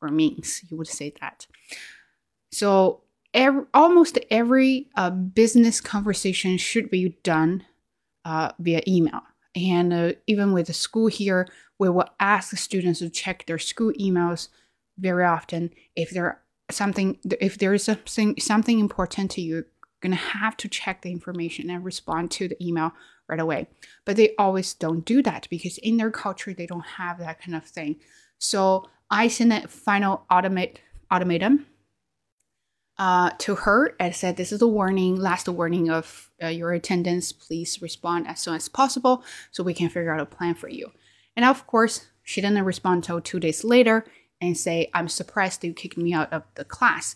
or 0.02 0.10
means. 0.10 0.64
You 0.70 0.78
would 0.78 0.88
say 0.88 1.14
that. 1.22 1.48
So 2.52 3.02
every, 3.34 3.64
almost 3.74 4.20
every 4.30 4.90
uh, 4.96 5.10
business 5.10 5.80
conversation 5.80 6.58
should 6.58 6.90
be 6.90 7.18
done 7.24 7.64
uh, 8.26 8.52
via 8.60 8.82
email. 8.88 9.22
And 9.56 9.94
uh, 9.94 10.12
even 10.28 10.54
with 10.54 10.68
the 10.68 10.74
school 10.74 11.08
here, 11.08 11.48
we 11.78 11.90
will 11.90 12.10
ask 12.20 12.52
the 12.52 12.58
students 12.58 13.00
to 13.00 13.10
check 13.10 13.46
their 13.46 13.60
school 13.60 13.92
emails 14.00 14.48
very 14.98 15.26
often. 15.26 15.72
If 15.96 16.12
there 16.12 16.42
something, 16.70 17.18
if 17.40 17.58
there 17.58 17.74
is 17.74 17.84
something 17.84 18.36
something 18.40 18.80
important 18.80 19.32
to 19.32 19.42
you, 19.42 19.66
going 20.02 20.12
to 20.12 20.18
have 20.18 20.58
to 20.58 20.68
check 20.68 21.02
the 21.02 21.12
information 21.12 21.70
and 21.70 21.86
respond 21.86 22.32
to 22.32 22.48
the 22.48 22.66
email 22.66 22.92
right 23.28 23.40
away. 23.40 23.68
But 24.06 24.18
they 24.18 24.36
always 24.38 24.74
don't 24.74 25.06
do 25.06 25.22
that 25.24 25.48
because 25.50 25.78
in 25.78 25.98
their 25.98 26.12
culture, 26.12 26.54
they 26.54 26.66
don't 26.66 26.86
have 26.98 27.20
that 27.20 27.42
kind 27.42 27.56
of 27.56 27.64
thing. 27.64 27.98
So 28.38 28.90
I 29.10 29.28
sent 29.28 29.66
a 29.66 29.68
final 29.68 30.26
automate 30.30 30.78
automatum 31.12 31.66
uh, 32.98 33.32
to 33.40 33.56
her 33.56 33.96
and 34.00 34.16
said, 34.16 34.38
This 34.38 34.52
is 34.52 34.62
a 34.62 34.68
warning, 34.68 35.16
last 35.16 35.48
warning 35.48 35.90
of 35.90 36.30
uh, 36.44 36.48
your 36.48 36.72
attendance. 36.72 37.32
Please 37.32 37.82
respond 37.82 38.28
as 38.28 38.40
soon 38.42 38.56
as 38.56 38.68
possible 38.68 39.24
so 39.52 39.64
we 39.64 39.74
can 39.74 39.90
figure 39.90 40.14
out 40.14 40.22
a 40.22 40.26
plan 40.26 40.56
for 40.56 40.70
you. 40.70 40.92
And 41.36 41.46
of 41.46 41.66
course, 41.68 42.08
she 42.24 42.42
didn't 42.42 42.64
respond 42.64 42.98
until 42.98 43.22
two 43.22 43.40
days 43.40 43.64
later 43.64 44.06
and 44.40 44.58
say, 44.58 44.90
I'm 44.94 45.08
surprised 45.08 45.64
you 45.64 45.74
kicked 45.74 45.98
me 45.98 46.14
out 46.14 46.32
of 46.34 46.44
the 46.56 46.66
class. 46.66 47.16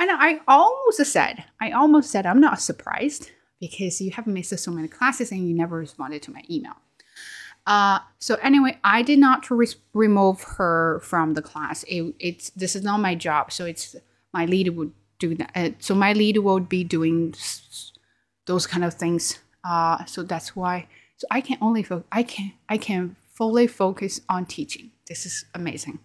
And 0.00 0.10
I 0.10 0.40
almost 0.48 1.04
said, 1.04 1.44
I 1.60 1.72
almost 1.72 2.10
said, 2.10 2.24
I'm 2.24 2.40
not 2.40 2.60
surprised 2.60 3.30
because 3.60 4.00
you 4.00 4.10
have 4.12 4.26
missed 4.26 4.58
so 4.58 4.70
many 4.70 4.88
classes 4.88 5.30
and 5.30 5.46
you 5.46 5.54
never 5.54 5.76
responded 5.76 6.22
to 6.22 6.32
my 6.32 6.42
email. 6.50 6.72
Uh, 7.66 7.98
so 8.18 8.36
anyway, 8.36 8.78
I 8.82 9.02
did 9.02 9.18
not 9.18 9.50
re- 9.50 9.66
remove 9.92 10.42
her 10.56 11.00
from 11.04 11.34
the 11.34 11.42
class. 11.42 11.84
It, 11.84 12.14
it's 12.18 12.48
this 12.50 12.74
is 12.74 12.82
not 12.82 13.00
my 13.00 13.14
job, 13.14 13.52
so 13.52 13.66
it's 13.66 13.94
my 14.32 14.46
lead 14.46 14.70
would 14.70 14.92
do 15.18 15.34
that. 15.34 15.50
Uh, 15.54 15.70
so 15.78 15.94
my 15.94 16.14
lead 16.14 16.38
would 16.38 16.68
be 16.70 16.82
doing 16.82 17.34
those 18.46 18.66
kind 18.66 18.84
of 18.84 18.94
things. 18.94 19.38
Uh, 19.62 20.02
so 20.06 20.22
that's 20.22 20.56
why. 20.56 20.88
So 21.18 21.26
I 21.30 21.42
can 21.42 21.58
only 21.60 21.82
fo- 21.82 22.04
I 22.10 22.22
can 22.22 22.54
I 22.70 22.78
can 22.78 23.16
fully 23.34 23.66
focus 23.66 24.22
on 24.30 24.46
teaching. 24.46 24.92
This 25.06 25.26
is 25.26 25.44
amazing. 25.54 25.98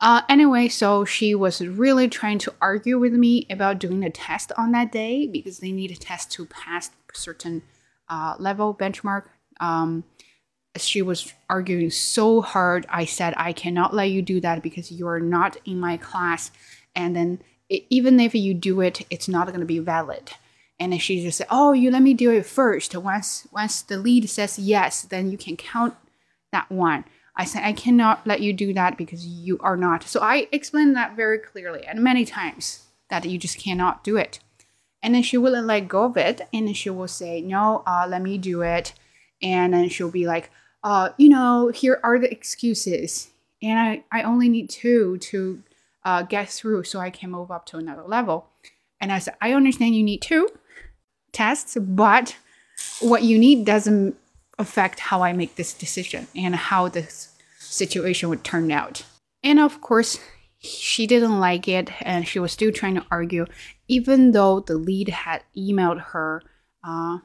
Uh, 0.00 0.20
anyway, 0.28 0.68
so 0.68 1.04
she 1.04 1.34
was 1.34 1.66
really 1.66 2.08
trying 2.08 2.38
to 2.38 2.52
argue 2.60 2.98
with 2.98 3.14
me 3.14 3.46
about 3.48 3.78
doing 3.78 4.04
a 4.04 4.10
test 4.10 4.52
on 4.58 4.72
that 4.72 4.92
day 4.92 5.26
because 5.26 5.58
they 5.58 5.72
need 5.72 5.90
a 5.90 5.96
test 5.96 6.30
to 6.30 6.44
pass 6.46 6.90
certain 7.14 7.62
uh, 8.08 8.34
level 8.38 8.74
benchmark. 8.74 9.24
Um, 9.58 10.04
she 10.76 11.00
was 11.00 11.32
arguing 11.48 11.90
so 11.90 12.42
hard. 12.42 12.84
I 12.90 13.06
said, 13.06 13.32
I 13.38 13.54
cannot 13.54 13.94
let 13.94 14.10
you 14.10 14.20
do 14.20 14.40
that 14.40 14.62
because 14.62 14.92
you're 14.92 15.20
not 15.20 15.56
in 15.64 15.80
my 15.80 15.96
class. 15.96 16.50
And 16.94 17.16
then, 17.16 17.42
it, 17.70 17.84
even 17.88 18.20
if 18.20 18.34
you 18.34 18.52
do 18.52 18.82
it, 18.82 19.06
it's 19.08 19.28
not 19.28 19.48
going 19.48 19.60
to 19.60 19.66
be 19.66 19.78
valid. 19.78 20.32
And 20.78 20.92
then 20.92 20.98
she 20.98 21.22
just 21.22 21.38
said, 21.38 21.46
Oh, 21.50 21.72
you 21.72 21.90
let 21.90 22.02
me 22.02 22.12
do 22.12 22.30
it 22.30 22.44
first. 22.44 22.94
Once, 22.94 23.48
once 23.50 23.80
the 23.80 23.96
lead 23.96 24.28
says 24.28 24.58
yes, 24.58 25.02
then 25.02 25.30
you 25.30 25.38
can 25.38 25.56
count 25.56 25.94
that 26.52 26.70
one. 26.70 27.04
I 27.36 27.44
said, 27.44 27.62
I 27.64 27.72
cannot 27.72 28.26
let 28.26 28.40
you 28.40 28.52
do 28.52 28.72
that 28.72 28.96
because 28.96 29.26
you 29.26 29.58
are 29.60 29.76
not. 29.76 30.04
So 30.04 30.20
I 30.20 30.48
explained 30.52 30.96
that 30.96 31.16
very 31.16 31.38
clearly 31.38 31.84
and 31.86 32.02
many 32.02 32.24
times 32.24 32.86
that 33.10 33.24
you 33.24 33.38
just 33.38 33.58
cannot 33.58 34.02
do 34.02 34.16
it. 34.16 34.40
And 35.02 35.14
then 35.14 35.22
she 35.22 35.36
wouldn't 35.36 35.66
let 35.66 35.88
go 35.88 36.04
of 36.04 36.16
it. 36.16 36.40
And 36.52 36.66
then 36.66 36.74
she 36.74 36.90
will 36.90 37.08
say, 37.08 37.40
No, 37.40 37.82
uh, 37.86 38.06
let 38.08 38.22
me 38.22 38.38
do 38.38 38.62
it. 38.62 38.94
And 39.42 39.74
then 39.74 39.88
she'll 39.88 40.10
be 40.10 40.26
like, 40.26 40.50
uh, 40.82 41.10
You 41.18 41.28
know, 41.28 41.68
here 41.68 42.00
are 42.02 42.18
the 42.18 42.30
excuses. 42.30 43.28
And 43.62 43.78
I, 43.78 44.04
I 44.10 44.22
only 44.22 44.48
need 44.48 44.70
two 44.70 45.18
to 45.18 45.62
uh, 46.04 46.22
get 46.22 46.48
through 46.48 46.84
so 46.84 47.00
I 47.00 47.10
can 47.10 47.30
move 47.30 47.50
up 47.50 47.66
to 47.66 47.76
another 47.76 48.02
level. 48.02 48.48
And 49.00 49.12
I 49.12 49.18
said, 49.18 49.34
I 49.40 49.52
understand 49.52 49.94
you 49.94 50.02
need 50.02 50.22
two 50.22 50.48
tests, 51.32 51.76
but 51.80 52.36
what 53.00 53.22
you 53.22 53.38
need 53.38 53.64
doesn't 53.66 54.16
affect 54.58 55.00
how 55.00 55.22
I 55.22 55.32
make 55.32 55.56
this 55.56 55.74
decision 55.74 56.26
and 56.34 56.54
how 56.54 56.88
this 56.88 57.36
situation 57.58 58.28
would 58.28 58.44
turn 58.44 58.70
out. 58.70 59.04
And 59.42 59.60
of 59.60 59.80
course, 59.80 60.18
she 60.58 61.06
didn't 61.06 61.38
like 61.38 61.68
it 61.68 61.90
and 62.00 62.26
she 62.26 62.38
was 62.38 62.52
still 62.52 62.72
trying 62.72 62.94
to 62.94 63.06
argue, 63.10 63.46
even 63.88 64.32
though 64.32 64.60
the 64.60 64.76
lead 64.76 65.08
had 65.08 65.44
emailed 65.56 66.00
her, 66.00 66.42
uh, 66.82 67.18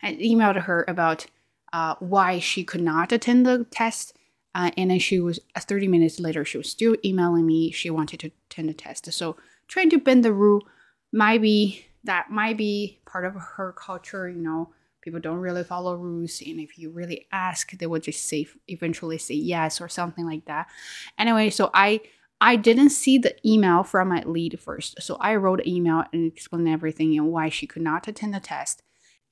had 0.00 0.18
emailed 0.18 0.62
her 0.62 0.84
about 0.88 1.26
uh, 1.72 1.94
why 1.98 2.38
she 2.38 2.64
could 2.64 2.80
not 2.80 3.12
attend 3.12 3.46
the 3.46 3.66
test. 3.70 4.16
Uh, 4.54 4.70
and 4.76 4.90
then 4.90 4.98
she 4.98 5.20
was 5.20 5.38
uh, 5.54 5.60
30 5.60 5.86
minutes 5.88 6.18
later, 6.18 6.44
she 6.44 6.58
was 6.58 6.70
still 6.70 6.96
emailing 7.04 7.46
me. 7.46 7.70
She 7.70 7.90
wanted 7.90 8.20
to 8.20 8.30
attend 8.50 8.68
the 8.68 8.74
test. 8.74 9.12
So 9.12 9.36
trying 9.68 9.90
to 9.90 9.98
bend 9.98 10.24
the 10.24 10.32
rule 10.32 10.66
might 11.12 11.42
be 11.42 11.86
that 12.04 12.30
might 12.30 12.56
be 12.56 13.00
part 13.06 13.24
of 13.24 13.34
her 13.34 13.72
culture, 13.72 14.28
you 14.28 14.40
know. 14.40 14.70
People 15.02 15.20
don't 15.20 15.38
really 15.38 15.64
follow 15.64 15.94
rules, 15.96 16.42
and 16.44 16.60
if 16.60 16.78
you 16.78 16.90
really 16.90 17.26
ask, 17.32 17.70
they 17.72 17.86
will 17.86 18.00
just 18.00 18.28
say 18.28 18.46
eventually 18.68 19.16
say 19.16 19.34
yes 19.34 19.80
or 19.80 19.88
something 19.88 20.26
like 20.26 20.44
that. 20.44 20.68
Anyway, 21.18 21.48
so 21.48 21.70
I 21.72 22.00
I 22.40 22.56
didn't 22.56 22.90
see 22.90 23.16
the 23.16 23.34
email 23.48 23.82
from 23.82 24.08
my 24.08 24.22
lead 24.24 24.60
first, 24.60 25.02
so 25.02 25.16
I 25.16 25.36
wrote 25.36 25.60
an 25.60 25.68
email 25.68 26.04
and 26.12 26.30
explained 26.30 26.68
everything 26.68 27.16
and 27.16 27.32
why 27.32 27.48
she 27.48 27.66
could 27.66 27.82
not 27.82 28.08
attend 28.08 28.34
the 28.34 28.40
test, 28.40 28.82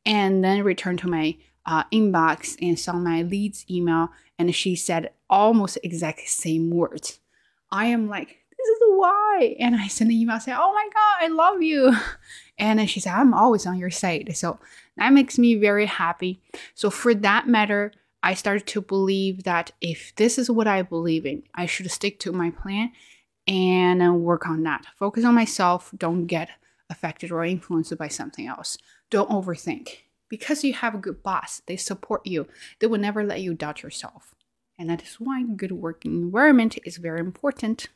and 0.06 0.42
then 0.42 0.64
returned 0.64 1.00
to 1.00 1.08
my 1.08 1.36
uh, 1.66 1.84
inbox 1.92 2.56
and 2.62 2.78
saw 2.78 2.94
my 2.94 3.22
lead's 3.22 3.66
email, 3.70 4.08
and 4.38 4.54
she 4.54 4.74
said 4.74 5.10
almost 5.28 5.76
exact 5.82 6.28
same 6.28 6.70
words. 6.70 7.20
I 7.70 7.86
am 7.86 8.08
like, 8.08 8.38
this 8.50 8.68
is 8.68 8.82
why. 8.88 9.56
And 9.60 9.76
I 9.76 9.88
sent 9.88 10.10
an 10.10 10.16
email 10.16 10.40
saying, 10.40 10.58
oh 10.60 10.72
my 10.72 10.88
God, 10.92 11.24
I 11.24 11.28
love 11.28 11.62
you. 11.62 11.94
And 12.58 12.88
she 12.90 13.00
said, 13.00 13.14
I'm 13.14 13.34
always 13.34 13.66
on 13.66 13.78
your 13.78 13.90
side. 13.90 14.36
So 14.36 14.58
that 14.96 15.12
makes 15.12 15.38
me 15.38 15.54
very 15.54 15.86
happy. 15.86 16.40
So 16.74 16.90
for 16.90 17.14
that 17.14 17.46
matter, 17.46 17.92
I 18.22 18.34
started 18.34 18.66
to 18.68 18.80
believe 18.80 19.44
that 19.44 19.70
if 19.80 20.12
this 20.16 20.38
is 20.38 20.50
what 20.50 20.66
I 20.66 20.82
believe 20.82 21.24
in, 21.24 21.44
I 21.54 21.66
should 21.66 21.90
stick 21.90 22.18
to 22.20 22.32
my 22.32 22.50
plan 22.50 22.92
and 23.46 24.02
uh, 24.02 24.12
work 24.12 24.46
on 24.46 24.64
that. 24.64 24.86
Focus 24.98 25.24
on 25.24 25.34
myself. 25.34 25.92
Don't 25.96 26.26
get 26.26 26.50
affected 26.90 27.30
or 27.30 27.44
influenced 27.44 27.96
by 27.96 28.08
something 28.08 28.46
else. 28.46 28.76
Don't 29.10 29.30
overthink. 29.30 29.98
Because 30.28 30.62
you 30.62 30.74
have 30.74 30.94
a 30.94 30.98
good 30.98 31.22
boss, 31.22 31.62
they 31.66 31.76
support 31.76 32.26
you. 32.26 32.48
They 32.80 32.86
will 32.86 32.98
never 32.98 33.24
let 33.24 33.40
you 33.40 33.54
doubt 33.54 33.82
yourself. 33.82 34.34
And 34.78 34.90
that 34.90 35.02
is 35.02 35.14
why 35.18 35.42
good 35.42 35.72
working 35.72 36.12
environment 36.12 36.78
is 36.84 36.98
very 36.98 37.20
important 37.20 37.88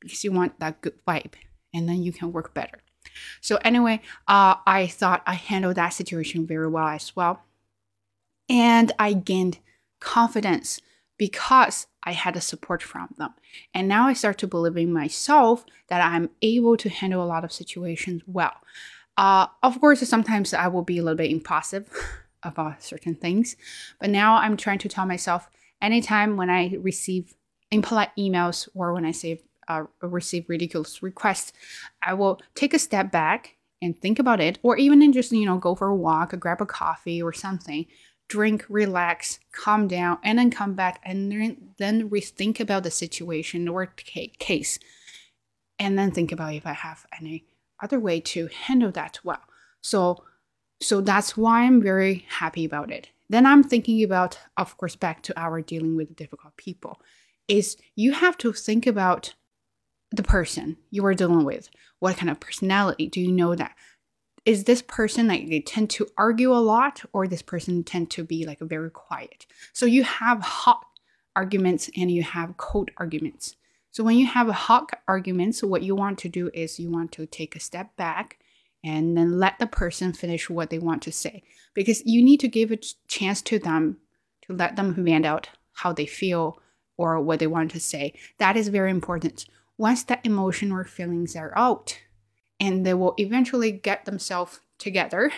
because 0.00 0.22
you 0.22 0.32
want 0.32 0.60
that 0.60 0.80
good 0.82 0.98
vibe 1.06 1.34
and 1.72 1.88
then 1.88 2.02
you 2.02 2.12
can 2.12 2.32
work 2.32 2.52
better. 2.52 2.78
So 3.40 3.58
anyway, 3.64 4.00
uh, 4.28 4.56
I 4.66 4.86
thought 4.86 5.22
I 5.26 5.34
handled 5.34 5.76
that 5.76 5.90
situation 5.90 6.46
very 6.46 6.68
well 6.68 6.88
as 6.88 7.14
well. 7.14 7.42
And 8.48 8.92
I 8.98 9.12
gained 9.14 9.58
confidence 10.00 10.80
because 11.18 11.86
I 12.02 12.12
had 12.12 12.34
the 12.34 12.40
support 12.40 12.82
from 12.82 13.08
them. 13.16 13.34
And 13.72 13.86
now 13.86 14.08
I 14.08 14.12
start 14.12 14.38
to 14.38 14.46
believe 14.46 14.76
in 14.76 14.92
myself 14.92 15.64
that 15.88 16.00
I'm 16.00 16.30
able 16.42 16.76
to 16.78 16.88
handle 16.88 17.22
a 17.22 17.26
lot 17.26 17.44
of 17.44 17.52
situations 17.52 18.22
well. 18.26 18.54
Uh, 19.16 19.46
of 19.62 19.80
course, 19.80 20.00
sometimes 20.08 20.52
I 20.52 20.68
will 20.68 20.82
be 20.82 20.98
a 20.98 21.02
little 21.02 21.16
bit 21.16 21.30
impulsive 21.30 21.88
about 22.42 22.82
certain 22.82 23.14
things, 23.14 23.56
but 24.00 24.10
now 24.10 24.36
I'm 24.36 24.56
trying 24.56 24.78
to 24.78 24.88
tell 24.88 25.06
myself 25.06 25.48
anytime 25.80 26.36
when 26.36 26.50
I 26.50 26.74
receive 26.80 27.34
impolite 27.70 28.16
emails 28.18 28.68
or 28.74 28.92
when 28.92 29.04
I 29.04 29.12
say 29.12 29.42
uh, 29.68 29.84
receive 30.00 30.48
ridiculous 30.48 31.02
requests, 31.02 31.52
I 32.02 32.14
will 32.14 32.40
take 32.54 32.74
a 32.74 32.78
step 32.78 33.10
back 33.10 33.56
and 33.80 34.00
think 34.00 34.18
about 34.18 34.40
it, 34.40 34.58
or 34.62 34.76
even 34.76 35.12
just 35.12 35.32
you 35.32 35.46
know 35.46 35.58
go 35.58 35.74
for 35.74 35.88
a 35.88 35.96
walk, 35.96 36.32
or 36.32 36.36
grab 36.36 36.60
a 36.60 36.66
coffee 36.66 37.20
or 37.20 37.32
something, 37.32 37.86
drink, 38.28 38.64
relax, 38.68 39.40
calm 39.52 39.88
down, 39.88 40.18
and 40.22 40.38
then 40.38 40.50
come 40.50 40.74
back 40.74 41.00
and 41.04 41.32
then 41.32 41.56
then 41.78 42.08
rethink 42.08 42.60
about 42.60 42.84
the 42.84 42.90
situation 42.90 43.68
or 43.68 43.86
case, 43.86 44.78
and 45.78 45.98
then 45.98 46.10
think 46.10 46.32
about 46.32 46.54
if 46.54 46.66
I 46.66 46.72
have 46.72 47.06
any 47.18 47.44
other 47.82 47.98
way 47.98 48.20
to 48.20 48.48
handle 48.48 48.92
that 48.92 49.18
well. 49.24 49.42
So 49.80 50.24
so 50.80 51.00
that's 51.00 51.36
why 51.36 51.62
I'm 51.62 51.80
very 51.80 52.26
happy 52.28 52.64
about 52.64 52.90
it. 52.90 53.08
Then 53.28 53.46
I'm 53.46 53.62
thinking 53.62 54.02
about, 54.02 54.38
of 54.56 54.76
course, 54.76 54.96
back 54.96 55.22
to 55.22 55.40
our 55.40 55.62
dealing 55.62 55.96
with 55.96 56.16
difficult 56.16 56.56
people, 56.56 57.00
is 57.48 57.76
you 57.96 58.12
have 58.12 58.36
to 58.38 58.52
think 58.52 58.86
about 58.86 59.34
the 60.12 60.22
person 60.22 60.76
you 60.90 61.04
are 61.06 61.14
dealing 61.14 61.44
with. 61.44 61.68
What 61.98 62.16
kind 62.16 62.30
of 62.30 62.40
personality 62.40 63.08
do 63.08 63.20
you 63.20 63.32
know 63.32 63.54
that? 63.54 63.74
Is 64.44 64.64
this 64.64 64.82
person 64.82 65.28
like 65.28 65.48
they 65.48 65.60
tend 65.60 65.90
to 65.90 66.08
argue 66.16 66.52
a 66.52 66.58
lot, 66.58 67.02
or 67.12 67.28
this 67.28 67.42
person 67.42 67.84
tend 67.84 68.10
to 68.10 68.24
be 68.24 68.44
like 68.44 68.58
very 68.60 68.90
quiet? 68.90 69.46
So 69.72 69.86
you 69.86 70.02
have 70.02 70.40
hot 70.40 70.84
arguments 71.36 71.90
and 71.96 72.10
you 72.10 72.22
have 72.22 72.56
cold 72.56 72.90
arguments. 72.96 73.56
So 73.90 74.02
when 74.02 74.16
you 74.16 74.26
have 74.26 74.48
a 74.48 74.54
hot 74.54 74.90
arguments, 75.06 75.62
what 75.62 75.82
you 75.82 75.94
want 75.94 76.18
to 76.20 76.28
do 76.28 76.50
is 76.52 76.80
you 76.80 76.90
want 76.90 77.12
to 77.12 77.26
take 77.26 77.54
a 77.54 77.60
step 77.60 77.94
back 77.96 78.38
and 78.84 79.16
then 79.16 79.38
let 79.38 79.58
the 79.58 79.66
person 79.66 80.12
finish 80.12 80.50
what 80.50 80.70
they 80.70 80.78
want 80.78 81.02
to 81.02 81.12
say 81.12 81.42
because 81.74 82.04
you 82.04 82.22
need 82.24 82.40
to 82.40 82.48
give 82.48 82.70
a 82.70 82.78
chance 83.06 83.40
to 83.42 83.58
them 83.58 83.98
to 84.42 84.54
let 84.54 84.76
them 84.76 84.94
vent 85.04 85.24
out 85.24 85.50
how 85.72 85.92
they 85.92 86.06
feel 86.06 86.58
or 86.96 87.20
what 87.20 87.38
they 87.38 87.46
want 87.46 87.70
to 87.72 87.80
say. 87.80 88.14
That 88.38 88.56
is 88.56 88.68
very 88.68 88.90
important. 88.90 89.46
Once 89.78 90.02
that 90.04 90.24
emotion 90.24 90.70
or 90.72 90.84
feelings 90.84 91.34
are 91.34 91.52
out 91.56 91.98
and 92.60 92.86
they 92.86 92.94
will 92.94 93.14
eventually 93.18 93.72
get 93.72 94.04
themselves 94.04 94.60
together 94.78 95.32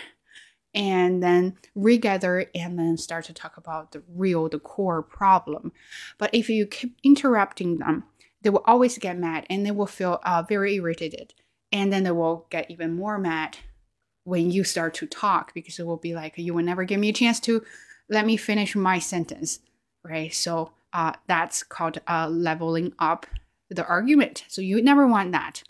and 0.73 1.23
then 1.23 1.57
regather 1.73 2.45
and 2.53 2.77
then 2.77 2.97
start 2.97 3.25
to 3.25 3.33
talk 3.33 3.57
about 3.57 3.91
the 3.91 4.03
real 4.13 4.49
the 4.49 4.59
core 4.59 5.01
problem. 5.01 5.71
But 6.17 6.33
if 6.33 6.49
you 6.49 6.65
keep 6.65 6.97
interrupting 7.03 7.77
them 7.77 8.03
they 8.41 8.51
will 8.51 8.63
always 8.65 8.99
get 8.99 9.17
mad 9.17 9.43
and 9.49 9.65
they 9.65 9.71
will 9.71 9.87
feel 9.87 10.19
uh, 10.23 10.43
very 10.47 10.75
irritated. 10.75 11.33
And 11.71 11.91
then 11.91 12.03
they 12.03 12.11
will 12.11 12.45
get 12.51 12.69
even 12.69 12.95
more 12.95 13.17
mad 13.17 13.57
when 14.23 14.51
you 14.51 14.63
start 14.63 14.93
to 14.95 15.07
talk 15.07 15.51
because 15.55 15.79
it 15.79 15.87
will 15.87 15.97
be 15.97 16.13
like 16.13 16.37
you 16.37 16.53
will 16.53 16.63
never 16.63 16.83
give 16.83 16.99
me 16.99 17.09
a 17.09 17.13
chance 17.13 17.39
to 17.39 17.63
let 18.07 18.23
me 18.23 18.37
finish 18.37 18.75
my 18.75 18.99
sentence 18.99 19.61
right? 20.05 20.33
So 20.33 20.71
uh, 20.95 21.11
that's 21.27 21.61
called 21.61 21.99
uh, 22.07 22.29
leveling 22.29 22.93
up 22.99 23.25
the 23.69 23.85
argument. 23.85 24.45
So 24.47 24.61
you 24.61 24.81
never 24.81 25.05
want 25.05 25.33
that. 25.33 25.61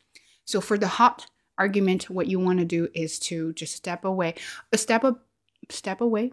So 0.45 0.61
for 0.61 0.77
the 0.77 0.87
hot 0.87 1.25
argument, 1.57 2.11
what 2.11 2.27
you 2.27 2.39
want 2.39 2.59
to 2.59 2.65
do 2.65 2.89
is 2.93 3.17
to 3.19 3.51
just 3.53 3.75
step 3.75 4.05
away, 4.05 4.35
a 4.71 4.77
step 4.77 5.03
a 5.03 5.17
step 5.69 5.99
away. 5.99 6.31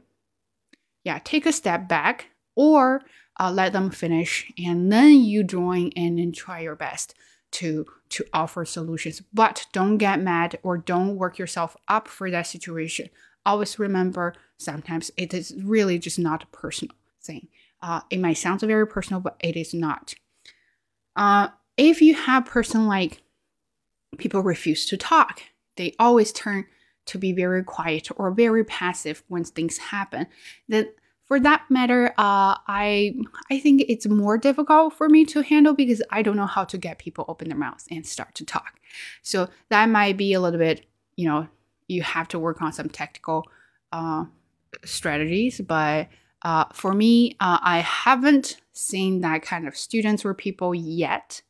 Yeah, 1.05 1.21
take 1.25 1.47
a 1.47 1.53
step 1.53 1.89
back 1.89 2.29
or 2.55 3.01
uh, 3.41 3.51
let 3.51 3.73
them 3.73 3.91
finish, 3.91 4.53
and 4.63 4.93
then 4.93 5.15
you 5.21 5.43
join 5.43 5.89
in 5.89 6.19
and 6.19 6.35
try 6.35 6.61
your 6.61 6.77
best 6.77 7.15
to 7.53 7.87
to 8.11 8.27
offer 8.35 8.67
solutions. 8.67 9.23
But 9.33 9.65
don't 9.73 9.97
get 9.97 10.21
mad 10.21 10.59
or 10.63 10.77
don't 10.77 11.17
work 11.17 11.39
yourself 11.39 11.79
up 11.89 12.09
for 12.09 12.31
that 12.31 12.47
situation. 12.47 13.09
always 13.47 13.79
remember 13.79 14.35
sometimes 14.59 15.11
it 15.17 15.33
is 15.33 15.55
really 15.65 15.99
just 15.99 16.19
not 16.19 16.43
a 16.43 16.47
personal 16.47 16.95
thing. 17.23 17.49
Uh, 17.83 18.01
it 18.11 18.21
might 18.21 18.35
sound 18.35 18.61
very 18.61 18.87
personal, 18.87 19.21
but 19.21 19.37
it 19.41 19.57
is 19.57 19.75
not. 19.75 20.15
Uh, 21.17 21.49
if 21.77 22.01
you 22.01 22.15
have 22.15 22.45
person 22.45 22.87
like 22.87 23.23
people 24.19 24.41
refuse 24.41 24.87
to 24.87 24.97
talk, 24.97 25.43
they 25.77 25.95
always 25.99 26.33
turn 26.33 26.67
to 27.07 27.19
be 27.19 27.33
very 27.33 27.65
quiet 27.65 28.09
or 28.17 28.31
very 28.31 28.65
passive 28.65 29.23
when 29.29 29.45
things 29.45 29.79
happen. 29.79 30.27
Then 30.69 30.89
for 31.27 31.41
that 31.41 31.65
matter, 31.71 32.09
uh, 32.19 32.57
I 32.69 33.15
I 33.51 33.59
think 33.59 33.85
it's 33.89 34.07
more 34.07 34.39
difficult 34.39 34.95
for 34.95 35.09
me 35.09 35.25
to 35.27 35.43
handle 35.43 35.73
because 35.73 36.03
I 36.11 36.23
don't 36.23 36.37
know 36.37 36.47
how 36.47 36.65
to 36.65 36.79
get 36.79 36.99
people 36.99 37.25
open 37.27 37.49
their 37.49 37.59
mouths 37.59 37.89
and 37.91 38.07
start 38.07 38.35
to 38.37 38.45
talk. 38.45 38.79
So 39.23 39.49
that 39.71 39.89
might 39.89 40.17
be 40.17 40.35
a 40.35 40.41
little 40.41 40.59
bit, 40.59 40.85
you 41.17 41.27
know, 41.27 41.49
you 41.89 42.03
have 42.03 42.29
to 42.29 42.39
work 42.39 42.61
on 42.63 42.73
some 42.73 42.89
technical 42.89 43.47
uh, 43.93 44.27
strategies. 44.85 45.61
But 45.61 46.09
uh, 46.45 46.65
for 46.73 46.93
me, 46.93 47.37
uh, 47.41 47.59
I 47.63 47.79
haven't 47.79 48.59
seen 48.73 49.21
that 49.21 49.43
kind 49.43 49.67
of 49.67 49.77
students 49.77 50.25
or 50.25 50.35
people 50.35 50.75
yet. 50.75 51.43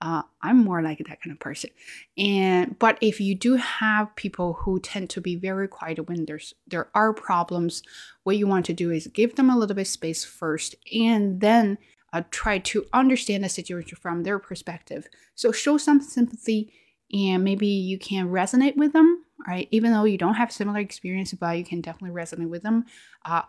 Uh, 0.00 0.22
I'm 0.42 0.58
more 0.58 0.82
like 0.82 0.98
that 0.98 1.22
kind 1.22 1.32
of 1.32 1.38
person. 1.38 1.70
And 2.18 2.78
but 2.78 2.98
if 3.00 3.20
you 3.20 3.34
do 3.34 3.54
have 3.56 4.14
people 4.16 4.54
who 4.54 4.80
tend 4.80 5.08
to 5.10 5.20
be 5.20 5.36
very 5.36 5.68
quiet 5.68 6.08
when 6.08 6.26
there's 6.26 6.52
there 6.66 6.88
are 6.94 7.14
problems, 7.14 7.82
what 8.24 8.36
you 8.36 8.46
want 8.46 8.66
to 8.66 8.74
do 8.74 8.90
is 8.90 9.06
give 9.06 9.36
them 9.36 9.48
a 9.48 9.56
little 9.56 9.76
bit 9.76 9.86
space 9.86 10.24
first, 10.24 10.74
and 10.92 11.40
then 11.40 11.78
uh, 12.12 12.22
try 12.30 12.58
to 12.58 12.84
understand 12.92 13.44
the 13.44 13.48
situation 13.48 13.96
from 14.00 14.24
their 14.24 14.38
perspective. 14.38 15.06
So 15.34 15.52
show 15.52 15.78
some 15.78 16.00
sympathy, 16.00 16.72
and 17.12 17.42
maybe 17.42 17.66
you 17.66 17.98
can 17.98 18.28
resonate 18.28 18.76
with 18.76 18.92
them, 18.92 19.24
right? 19.46 19.68
Even 19.70 19.92
though 19.92 20.04
you 20.04 20.18
don't 20.18 20.34
have 20.34 20.52
similar 20.52 20.80
experience, 20.80 21.32
but 21.32 21.56
you 21.56 21.64
can 21.64 21.80
definitely 21.80 22.14
resonate 22.14 22.50
with 22.50 22.62
them. 22.62 22.84
Uh, 23.24 23.42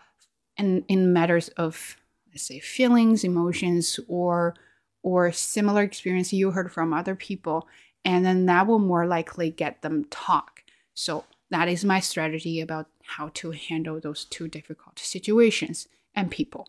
and 0.58 0.84
in 0.88 1.14
matters 1.14 1.50
of 1.50 1.98
let's 2.30 2.44
say 2.44 2.60
feelings, 2.60 3.24
emotions, 3.24 4.00
or 4.08 4.56
or 5.04 5.32
similar 5.32 5.84
experience 5.84 6.34
you 6.34 6.52
heard 6.52 6.72
from 6.72 6.94
other 6.94 7.16
people 7.16 7.68
and 8.04 8.26
then 8.26 8.46
that 8.46 8.68
will 8.68 8.80
more 8.80 9.08
likely 9.08 9.50
get 9.50 9.82
them 9.82 10.06
talk. 10.10 10.64
So 10.94 11.26
that 11.50 11.68
is 11.68 11.84
my 11.84 12.00
strategy 12.00 12.62
about 12.62 12.88
how 13.04 13.30
to 13.36 13.52
handle 13.52 14.00
those 14.00 14.26
two 14.26 14.48
difficult 14.48 15.00
situations 15.00 15.88
and 16.16 16.32
people. 16.32 16.68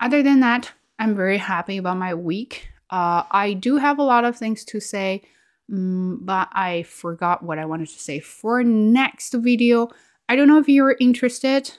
Other 0.00 0.22
than 0.22 0.40
that 0.40 0.72
i'm 0.98 1.14
very 1.14 1.38
happy 1.38 1.76
about 1.76 1.98
my 1.98 2.14
week. 2.14 2.68
Uh, 2.90 3.24
i 3.30 3.52
do 3.52 3.76
have 3.76 3.98
a 3.98 4.02
lot 4.02 4.24
of 4.24 4.36
things 4.36 4.64
to 4.64 4.80
say 4.80 5.22
um, 5.72 6.20
but 6.22 6.48
i 6.52 6.82
forgot 6.84 7.42
what 7.42 7.58
i 7.58 7.64
wanted 7.64 7.88
to 7.88 7.98
say 7.98 8.20
for 8.20 8.62
next 8.62 9.32
video. 9.34 9.88
I 10.28 10.36
don't 10.36 10.48
know 10.48 10.58
if 10.58 10.68
you're 10.68 10.96
interested 11.00 11.72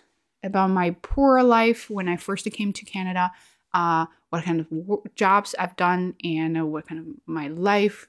about 0.43 0.69
my 0.69 0.95
poor 1.01 1.43
life 1.43 1.89
when 1.89 2.07
i 2.07 2.15
first 2.15 2.49
came 2.51 2.71
to 2.71 2.85
canada 2.85 3.31
uh, 3.73 4.05
what 4.29 4.43
kind 4.43 4.59
of 4.59 5.15
jobs 5.15 5.55
I've 5.57 5.75
done 5.75 6.15
and 6.23 6.57
uh, 6.57 6.65
what 6.65 6.87
kind 6.87 6.99
of 6.99 7.07
my 7.25 7.47
life 7.47 8.07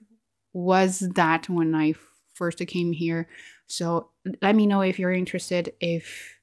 was 0.52 1.00
that 1.00 1.48
when 1.48 1.74
I 1.74 1.94
first 2.34 2.58
came 2.66 2.92
here. 2.92 3.28
So 3.66 4.10
let 4.40 4.56
me 4.56 4.66
know 4.66 4.80
if 4.80 4.98
you're 4.98 5.12
interested. 5.12 5.72
If 5.80 6.36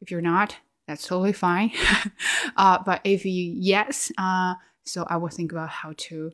if 0.00 0.10
you're 0.10 0.20
not, 0.20 0.56
that's 0.86 1.06
totally 1.06 1.32
fine. 1.32 1.72
uh, 2.56 2.78
but 2.84 3.00
if 3.04 3.24
you 3.24 3.54
yes, 3.56 4.12
uh, 4.18 4.54
so 4.84 5.06
I 5.08 5.16
will 5.16 5.28
think 5.28 5.50
about 5.50 5.70
how 5.70 5.94
to 5.96 6.32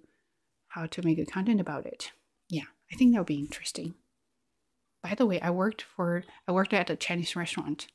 how 0.69 0.87
to 0.87 1.03
make 1.03 1.19
a 1.19 1.25
content 1.25 1.61
about 1.61 1.87
it. 1.87 2.11
Yeah, 2.49 2.65
I 2.93 2.97
think 2.97 3.13
that 3.13 3.21
would 3.21 3.27
be 3.27 3.39
interesting. 3.39 3.95
By 5.03 5.15
the 5.15 5.27
way, 5.27 5.41
I 5.41 5.51
worked 5.51 5.83
for 5.83 6.25
I 6.49 6.53
worked 6.53 6.75
at 6.75 6.91
a 6.91 6.97
Chinese 6.97 7.37
restaurant 7.37 7.87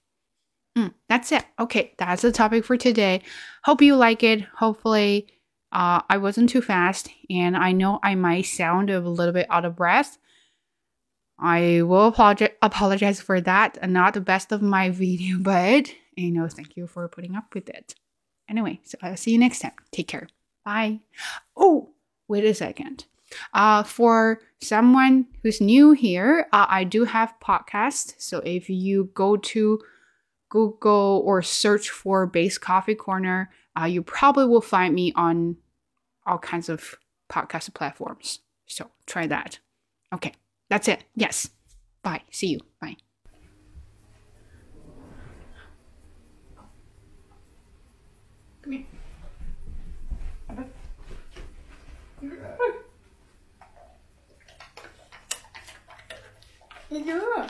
Mm, 0.77 0.93
that's 1.07 1.31
it. 1.31 1.45
Okay, 1.59 1.93
that's 1.97 2.21
the 2.21 2.31
topic 2.31 2.65
for 2.65 2.77
today. 2.77 3.21
Hope 3.63 3.81
you 3.81 3.95
like 3.95 4.23
it. 4.23 4.41
Hopefully, 4.57 5.27
uh, 5.71 6.01
I 6.09 6.17
wasn't 6.17 6.49
too 6.49 6.61
fast, 6.61 7.09
and 7.29 7.57
I 7.57 7.71
know 7.71 7.99
I 8.03 8.15
might 8.15 8.45
sound 8.45 8.89
a 8.89 8.99
little 8.99 9.33
bit 9.33 9.47
out 9.49 9.65
of 9.65 9.75
breath. 9.75 10.17
I 11.37 11.81
will 11.83 12.07
apologize 12.07 12.51
apologize 12.61 13.21
for 13.21 13.39
that. 13.41 13.89
Not 13.89 14.13
the 14.13 14.21
best 14.21 14.51
of 14.51 14.61
my 14.61 14.89
video, 15.03 15.37
but 15.39 15.93
you 16.15 16.31
know, 16.31 16.47
thank 16.47 16.75
you 16.75 16.87
for 16.87 17.07
putting 17.07 17.35
up 17.35 17.53
with 17.53 17.69
it. 17.69 17.95
Anyway, 18.49 18.79
so 18.83 18.97
I'll 19.01 19.17
see 19.17 19.31
you 19.31 19.37
next 19.37 19.59
time. 19.59 19.71
Take 19.91 20.07
care. 20.07 20.27
Bye. 20.65 20.99
Oh, 21.55 21.89
wait 22.27 22.43
a 22.43 22.53
second. 22.53 23.05
Uh, 23.53 23.83
for 23.83 24.41
someone 24.59 25.27
who's 25.43 25.61
new 25.61 25.91
here, 25.91 26.47
uh, 26.51 26.65
I 26.67 26.83
do 26.83 27.05
have 27.05 27.33
podcasts. 27.41 28.15
So 28.17 28.39
if 28.39 28.69
you 28.69 29.11
go 29.13 29.37
to 29.37 29.79
Google 30.49 31.21
or 31.25 31.41
search 31.41 31.89
for 31.89 32.25
Base 32.25 32.57
Coffee 32.57 32.95
Corner, 32.95 33.49
uh, 33.79 33.85
you 33.85 34.01
probably 34.01 34.45
will 34.45 34.61
find 34.61 34.93
me 34.93 35.13
on 35.15 35.57
all 36.25 36.37
kinds 36.37 36.69
of 36.69 36.95
podcast 37.29 37.73
platforms. 37.73 38.39
So 38.65 38.89
try 39.05 39.27
that. 39.27 39.59
Okay, 40.13 40.33
that's 40.69 40.87
it. 40.87 41.03
Yes. 41.15 41.49
Bye. 42.01 42.21
See 42.31 42.47
you. 42.47 42.59
Bye. 42.81 42.97
Come 48.61 48.73
here. 48.73 48.85
Here. 56.89 57.47